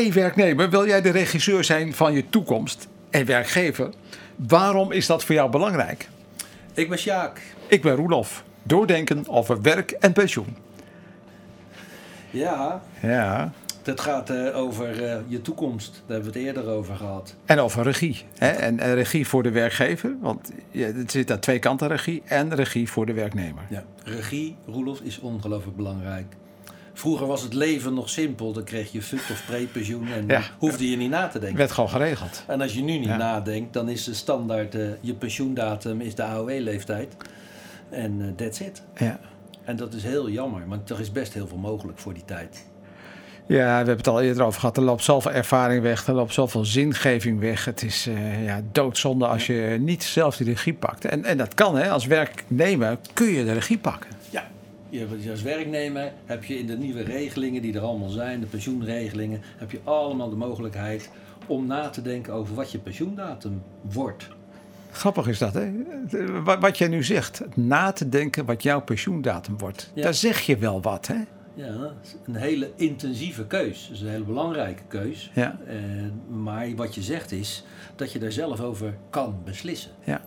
[0.00, 3.90] Hey werknemer, wil jij de regisseur zijn van je toekomst en werkgever?
[4.36, 6.08] Waarom is dat voor jou belangrijk?
[6.74, 7.40] Ik ben Sjaak.
[7.66, 8.44] Ik ben Roelof.
[8.62, 10.56] Doordenken over werk en pensioen.
[12.30, 13.52] Ja, Ja.
[13.82, 15.92] het gaat eh, over eh, je toekomst.
[15.92, 17.34] Daar hebben we het eerder over gehad.
[17.44, 18.24] En over regie.
[18.38, 18.48] Hè?
[18.50, 20.16] En, en regie voor de werkgever.
[20.20, 22.22] Want ja, het zit aan twee kanten regie.
[22.24, 23.62] En regie voor de werknemer.
[23.70, 23.84] Ja.
[24.04, 26.26] Regie, Roelof, is ongelooflijk belangrijk.
[27.00, 28.52] Vroeger was het leven nog simpel.
[28.52, 30.42] Dan kreeg je fut of prepensioen en Ja.
[30.58, 31.58] hoefde je niet na te denken.
[31.58, 32.44] Werd gewoon geregeld.
[32.46, 33.16] En als je nu niet Ja.
[33.16, 37.16] nadenkt, dan is de standaard, eh, je pensioendatum is de AOW-leeftijd.
[37.90, 38.82] En eh, that's it.
[38.96, 39.18] Ja.
[39.64, 42.64] En dat is heel jammer, want er is best heel veel mogelijk voor die tijd.
[43.46, 44.76] Ja, we hebben het al eerder over gehad.
[44.76, 46.06] Er loopt zoveel ervaring weg.
[46.06, 47.64] Er loopt zoveel zingeving weg.
[47.64, 51.04] Het is eh, ja, doodzonde als je niet zelf die regie pakt.
[51.04, 51.90] En, en dat kan, hè.
[51.90, 54.10] Als werknemer kun je de regie pakken.
[54.90, 58.40] Ja, je hebt- als werknemer heb je in de nieuwe regelingen die er allemaal zijn,
[58.40, 61.10] de pensioenregelingen, heb je allemaal de mogelijkheid
[61.46, 64.28] om na te denken over wat je pensioendatum wordt.
[64.90, 65.72] Grappig is dat, hè?
[66.60, 67.42] Wat, jij nu zegt.
[67.54, 69.90] Na te denken wat jouw pensioendatum wordt.
[69.94, 70.02] Ja.
[70.02, 71.16] Daar zeg je wel wat, hè?
[71.54, 71.92] Ja,
[72.26, 73.86] een hele intensieve keus.
[73.86, 75.30] Dat is een hele belangrijke keus.
[75.34, 75.58] Ja.
[75.66, 75.76] Eh,
[76.28, 77.64] maar wat je zegt is
[77.96, 79.90] dat je daar zelf over kan beslissen.
[80.04, 80.20] Ja.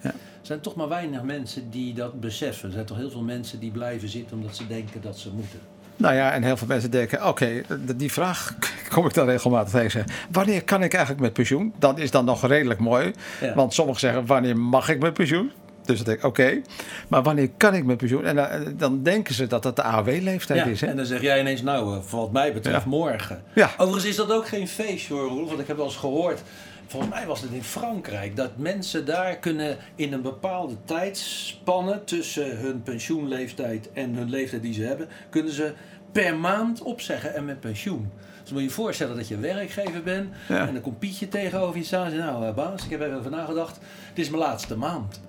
[0.00, 2.66] Er zijn toch maar weinig mensen die dat beseffen.
[2.68, 5.58] Er zijn toch heel veel mensen die blijven zitten omdat ze denken dat ze moeten.
[5.96, 7.62] Nou ja, en heel veel mensen denken, oké,
[7.96, 8.54] die vraag
[8.94, 10.04] kom ik dan regelmatig tegen.
[10.30, 11.72] Wanneer kan ik eigenlijk met pensioen?
[11.78, 13.12] Dat is dan nog redelijk mooi.
[13.40, 13.54] Ja.
[13.54, 15.50] Want sommigen zeggen, wanneer mag ik met pensioen?
[15.84, 16.60] Dus dan denk ik, oké,
[17.08, 18.24] maar wanneer kan ik met pensioen?
[18.24, 20.80] En dan, dan denken ze dat dat de AOW-leeftijd Ja, is.
[20.80, 20.86] Hè?
[20.86, 22.88] en dan zeg jij ineens, nou, eh, wat mij betreft Ja.
[22.88, 23.42] morgen.
[23.54, 23.70] Ja.
[23.76, 25.46] Overigens is dat ook geen feestje hoor, Roel.
[25.46, 26.42] Want ik heb wel eens gehoord,
[26.90, 32.58] volgens mij was het in Frankrijk, dat mensen daar kunnen in een bepaalde tijdspanne tussen
[32.58, 35.72] hun pensioenleeftijd en hun leeftijd die ze hebben, kunnen ze
[36.12, 38.10] per maand opzeggen en met pensioen.
[38.42, 40.66] Dus moet je je voorstellen dat je werkgever bent Ja.
[40.66, 43.06] en dan komt Pietje tegenover je staan en zegt, nou eh, baas, ik heb er
[43.06, 43.78] even over nagedacht,
[44.14, 45.20] dit is mijn laatste maand.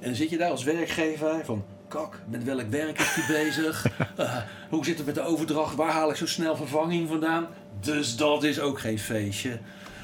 [0.00, 1.64] En dan zit je daar als werkgever van...
[1.88, 3.86] Kak, met welk werk is je bezig?
[4.16, 4.36] Eh,
[4.68, 5.74] hoe zit het met de overdracht?
[5.74, 7.46] Waar haal ik zo snel vervanging vandaan?
[7.80, 9.58] Dus dat is ook geen feestje.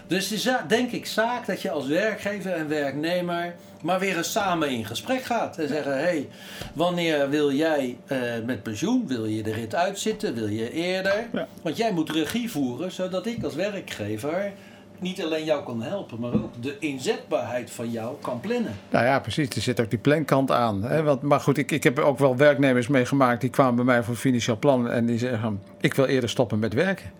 [0.07, 3.55] Dus het is denk ik zaak dat je als werkgever en werknemer...
[3.83, 5.59] maar weer eens samen in gesprek gaat.
[5.59, 6.29] En zeggen, hé, hey,
[6.73, 9.07] wanneer wil jij eh, met pensioen?
[9.07, 10.35] Wil je de rit uitzitten?
[10.35, 11.27] Wil je eerder?
[11.33, 11.49] Ja.
[11.63, 14.53] Want jij moet regie voeren, zodat ik als werkgever...
[14.99, 18.77] niet alleen jou kan helpen, maar ook de inzetbaarheid van jou kan plannen.
[18.91, 19.49] Nou ja, precies.
[19.49, 20.83] Er zit ook die plankant aan.
[20.83, 21.03] Hè?
[21.03, 23.41] Want, maar goed, ik, ik heb ook wel werknemers meegemaakt...
[23.41, 24.91] die kwamen bij mij voor financieel plan...
[24.91, 27.11] en die zeggen, ik wil eerder stoppen met werken.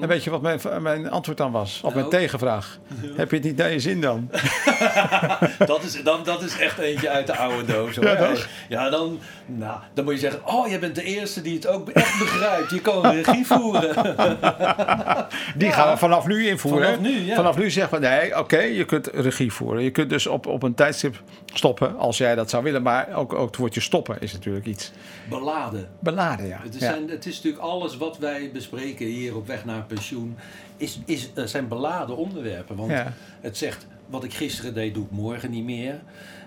[0.00, 1.80] En weet je wat mijn, mijn antwoord dan was?
[1.84, 2.10] Op mijn Nou?
[2.18, 2.78] tegenvraag.
[3.16, 4.30] Heb je het niet naar je zin dan?
[5.66, 7.96] Dat is, dan, dat is echt eentje uit de oude doos.
[7.96, 8.48] Hoor.
[8.68, 11.88] Ja, dan, nou, dan moet je zeggen: Oh, jij bent de eerste die het ook
[11.88, 12.70] echt begrijpt.
[12.70, 13.94] Je kan regie voeren.
[15.56, 16.94] Die gaan we vanaf nu invoeren.
[16.94, 17.08] Vanaf hè?
[17.20, 17.34] Nu, ja.
[17.34, 19.82] Vanaf nu zeggen we, nee, oké, je kunt regie voeren.
[19.82, 21.22] Je kunt dus op, op een tijdstip
[21.54, 22.82] stoppen, als jij dat zou willen.
[22.82, 24.92] Maar ook, ook het woordje stoppen is natuurlijk iets
[25.28, 25.88] Beladen.
[26.00, 26.60] beladen, ja.
[26.62, 26.92] Het is, ja.
[26.92, 30.36] zijn, het is natuurlijk alles wat wij bespreken hier op weg naar pensioen.
[30.76, 32.76] Is, is, eh, zijn beladen onderwerpen.
[32.76, 33.12] Want Ja.
[33.40, 36.00] het zegt: Wat ik gisteren deed, doe ik morgen niet meer.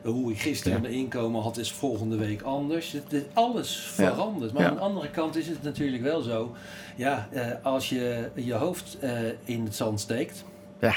[0.04, 0.88] Hoe ik gisteren Ja.
[0.88, 2.92] een inkomen had, is volgende week anders.
[2.92, 4.06] Het, het- alles Ja.
[4.14, 4.54] verandert.
[4.54, 4.68] Maar Ja.
[4.70, 6.56] aan de andere kant is het natuurlijk wel zo.
[6.96, 9.12] Ja, eh, als je je hoofd eh,
[9.44, 10.44] in het zand steekt.
[10.80, 10.94] Ja.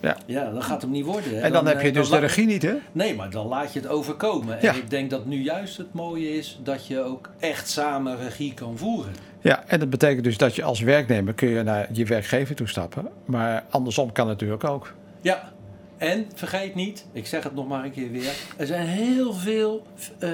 [0.00, 0.16] ja.
[0.26, 1.34] Ja, dan gaat het hem niet worden.
[1.34, 1.40] hè.
[1.40, 2.74] En dan, heb eh, je dus de regie niet, hè?
[2.92, 4.58] Nee, maar dan laat je het overkomen.
[4.60, 4.72] Ja.
[4.72, 8.54] En ik denk dat nu juist het mooie is dat je ook echt samen regie
[8.54, 9.12] kan voeren.
[9.40, 12.68] Ja, en dat betekent dus dat je als werknemer kun je naar je werkgever toe
[12.68, 13.08] stappen.
[13.24, 14.92] Maar andersom kan natuurlijk ook.
[15.20, 15.52] Ja,
[15.98, 19.86] en vergeet niet, ik zeg het nog maar een keer weer, er zijn heel veel
[20.18, 20.30] eh,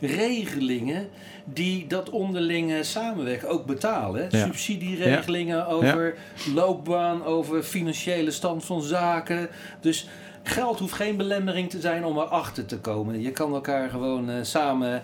[0.00, 1.08] regelingen
[1.44, 4.26] die dat onderlinge samenwerken ook betalen.
[4.30, 4.44] Ja.
[4.44, 6.14] Subsidieregelingen over
[6.54, 9.48] loopbaan, over financiële stand van zaken.
[9.80, 10.08] Dus
[10.42, 13.20] geld hoeft geen belemmering te zijn om erachter te komen.
[13.20, 15.02] Je kan elkaar gewoon eh, samen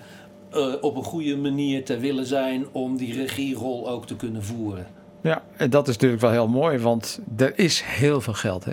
[0.50, 4.86] eh, op een goede manier ter willen zijn om die regierol ook te kunnen voeren.
[5.20, 8.72] Ja, en dat is natuurlijk wel heel mooi, want er is heel veel geld, hè?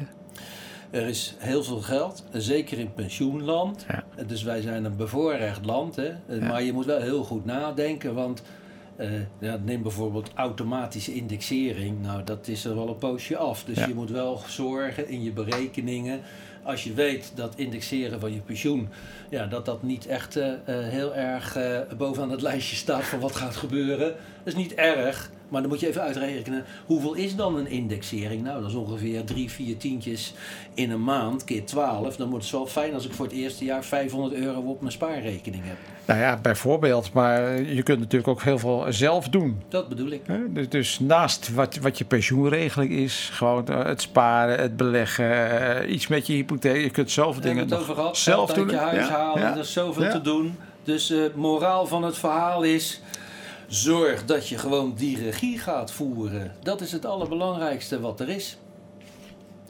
[0.92, 3.86] Er is heel veel geld, zeker in pensioenland.
[3.88, 4.24] Ja.
[4.24, 5.96] Dus wij zijn een bevoorrecht land.
[5.96, 6.12] Hè?
[6.40, 8.42] Maar je moet wel heel goed nadenken, want
[8.96, 9.10] eh,
[9.40, 12.02] ja, neem bijvoorbeeld automatische indexering.
[12.02, 13.64] Nou, dat is er wel een poosje af.
[13.64, 16.22] Dus je moet wel zorgen in je berekeningen.
[16.64, 18.90] Als je weet dat indexeren van je pensioen,
[19.30, 21.58] ja, dat dat niet echt eh, eh, heel erg
[21.98, 24.08] bovenaan het lijstje staat van wat gaat gebeuren.
[24.44, 28.44] Dat is niet erg, Maar dan moet je even uitrekenen, hoeveel is dan een indexering?
[28.44, 30.34] Nou, dat is ongeveer drie, vier tientjes
[30.74, 32.16] in een maand, keer 12.
[32.16, 34.92] Dan wordt het wel fijn als ik voor het eerste jaar 500 euro op mijn
[34.92, 35.76] spaarrekening heb.
[36.06, 37.14] Nou ja, bijvoorbeeld.
[37.14, 39.62] Maar je kunt natuurlijk ook heel veel zelf doen.
[39.70, 40.22] Dat bedoel ik.
[40.50, 45.92] Dus, dus naast wat, wat je pensioenregeling is, gewoon eh, het sparen, het beleggen, eh,
[45.94, 46.82] iets met je hypotheek.
[46.84, 48.70] Je kunt zoveel dingen het over gehad, zelf doen.
[48.70, 49.52] je huis Ja, halen, ja.
[49.54, 50.12] er is zoveel Ja.
[50.12, 50.58] te doen.
[50.84, 53.02] Dus eh moraal van het verhaal is,
[53.72, 56.52] zorg dat je gewoon die regie gaat voeren.
[56.64, 58.58] Dat is het allerbelangrijkste wat er is.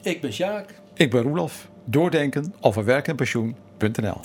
[0.02, 0.74] Ik ben Sjaak.
[0.94, 1.68] Ik ben Roelof.
[1.84, 4.20] Doordenken over werk en pensioen.nl